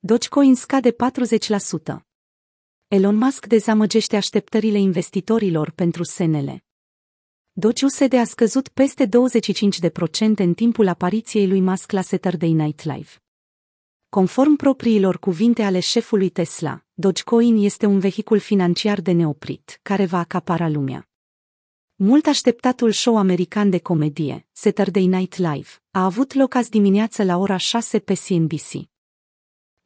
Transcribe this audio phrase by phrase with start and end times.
[0.00, 0.94] Dogecoin scade 40%.
[2.88, 6.62] Elon Musk dezamăgește așteptările investitorilor pentru SNL.
[7.52, 9.10] Doge-USD a scăzut peste 25%
[10.36, 13.08] în timpul apariției lui Musk la Saturday Night Live.
[14.08, 20.18] Conform propriilor cuvinte ale șefului Tesla, Dogecoin este un vehicul financiar de neoprit, care va
[20.18, 21.08] acapara lumea.
[21.94, 27.36] Mult așteptatul show american de comedie, Saturday Night Live, a avut loc azi dimineață la
[27.36, 28.96] ora 6 pe CNBC.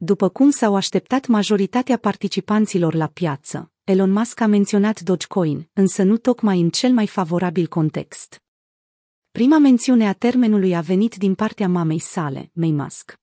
[0.04, 6.16] După cum s-au așteptat majoritatea participanților la piață, Elon Musk a menționat Dogecoin, însă nu
[6.16, 8.42] tocmai în cel mai favorabil context.
[9.30, 13.14] Prima mențiune a termenului a venit din partea mamei sale, May Musk.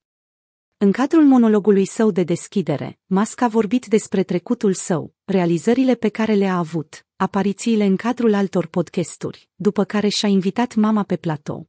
[0.77, 6.33] În cadrul monologului său de deschidere, Musk a vorbit despre trecutul său, realizările pe care
[6.33, 11.68] le-a avut, aparițiile în cadrul altor podcasturi, după care și-a invitat mama pe platou.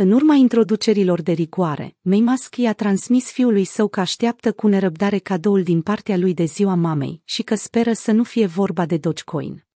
[0.00, 5.18] În urma introducerilor de rigoare, May Musk i-a transmis fiului său că așteaptă cu nerăbdare
[5.18, 8.96] cadoul din partea lui de ziua mamei și că speră să nu fie vorba de
[8.96, 9.66] Dogecoin.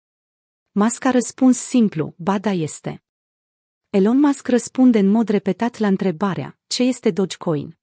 [0.72, 3.02] Musk a răspuns simplu, ba da este.
[3.90, 7.78] Elon Musk răspunde în mod repetat la întrebarea, ce este Dogecoin?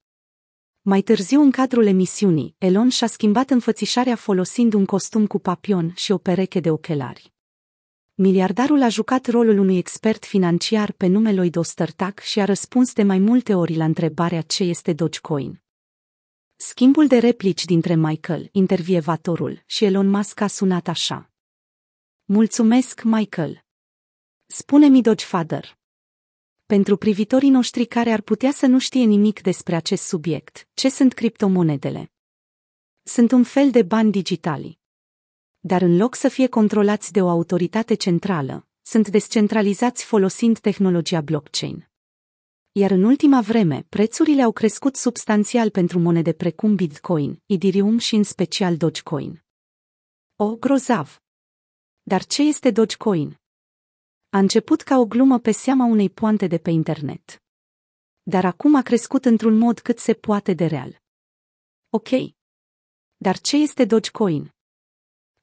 [0.82, 6.12] Mai târziu, în cadrul emisiunii, Elon și-a schimbat înfățișarea folosind un costum cu papion și
[6.12, 7.34] o pereche de ochelari.
[8.22, 13.04] Miliardarul a jucat rolul unui expert financiar pe nume Lloyd Ostertag și a răspuns de
[13.04, 15.62] mai multe ori la întrebarea ce este Dogecoin.
[16.56, 21.32] Schimbul de replici dintre Michael, intervievatorul, și Elon Musk a sunat așa.
[22.26, 23.66] Mulțumesc, Michael.
[24.46, 25.78] Spune-mi Dogefather.
[26.66, 31.14] Pentru privitorii noștri care ar putea să nu știe nimic despre acest subiect, ce sunt
[31.14, 32.12] criptomonedele?
[33.04, 34.79] Sunt un fel de bani digitali.
[35.60, 41.90] Dar în loc să fie controlați de o autoritate centrală, sunt descentralizați folosind tehnologia blockchain.
[42.72, 48.24] Iar în ultima vreme, prețurile au crescut substanțial pentru monede precum Bitcoin, Ethereum și în
[48.24, 49.44] special Dogecoin.
[50.36, 51.22] O, grozav!
[52.02, 53.40] Dar ce este Dogecoin?
[54.30, 57.44] A început ca o glumă pe seama unei poante de pe internet.
[58.22, 61.02] Dar acum a crescut într-un mod cât se poate de real.
[61.90, 62.10] Ok.
[63.18, 64.54] Dar ce este Dogecoin?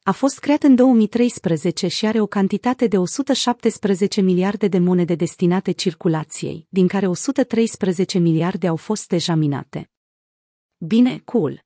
[0.07, 5.73] A fost creat în 2013 și are o cantitate de 117 miliarde de monede destinate
[5.73, 9.91] circulației, din care 113 miliarde au fost deja minate.
[10.79, 11.65] Bine, cool.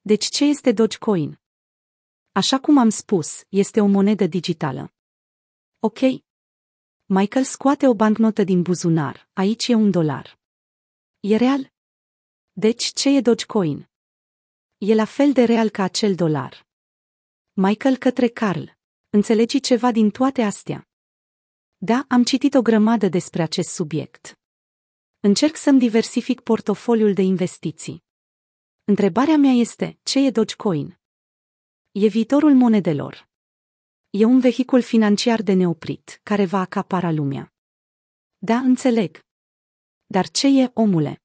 [0.00, 1.40] Deci ce este Dogecoin?
[2.32, 4.94] Așa cum am spus, este o monedă digitală.
[5.78, 5.98] Ok,
[7.04, 10.38] Michael scoate o bancnotă din buzunar, aici e un dolar.
[11.20, 11.72] E real?
[12.52, 13.90] Deci ce e Dogecoin?
[14.78, 16.70] E la fel de real ca acel dolar.
[17.54, 18.64] Michael către Carl.
[19.10, 20.88] Înțelegi ceva din toate astea?
[21.76, 24.38] Da, am citit o grămadă despre acest subiect.
[25.20, 28.04] Încerc să-mi diversific portofoliul de investiții.
[28.84, 30.98] Întrebarea mea este, ce e Dogecoin?
[31.90, 33.28] E viitorul monedelor.
[34.10, 37.52] E un vehicul financiar de neoprit, care va acapara lumea.
[38.38, 39.20] Da, înțeleg.
[40.06, 41.22] Dar ce e, omule?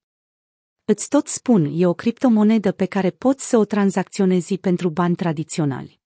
[0.84, 5.97] Îți tot spun, e o criptomonedă pe care poți să o tranzacționezi pentru bani tradiționali.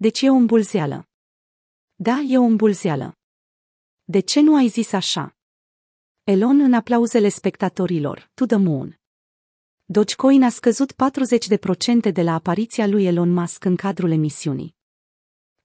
[0.00, 1.08] Deci e o îmbulzeală.
[1.94, 3.18] Da, e o îmbulzeală.
[4.04, 5.36] De ce nu ai zis așa?
[6.24, 9.00] Elon în aplauzele spectatorilor, to the moon.
[9.84, 10.92] Dogecoin a scăzut
[12.08, 14.76] 40% de la apariția lui Elon Musk în cadrul emisiunii.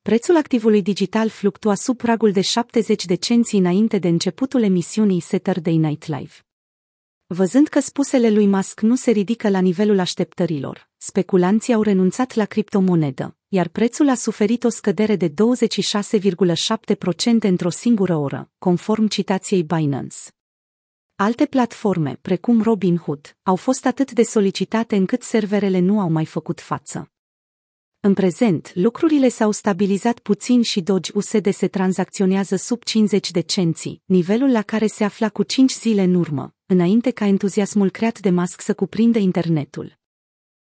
[0.01, 5.77] Prețul activului digital fluctua sub pragul de 70 de cenți înainte de începutul emisiunii Saturday
[5.77, 6.33] Night Live.
[7.25, 12.45] Văzând că spusele lui Musk nu se ridică la nivelul așteptărilor, speculanții au renunțat la
[12.45, 15.35] criptomonedă, iar prețul a suferit o scădere de 26,7%
[17.39, 20.17] într-o singură oră, conform citației Binance.
[21.15, 26.61] Alte platforme, precum Robinhood, au fost atât de solicitate încât serverele nu au mai făcut
[26.61, 27.11] față.
[27.99, 34.01] În prezent, lucrurile s-au stabilizat puțin și Doge USD se tranzacționează sub 50 de cenți,
[34.05, 38.29] nivelul la care se afla cu 5 zile în urmă, înainte ca entuziasmul creat de
[38.29, 40.01] Musk să cuprindă internetul.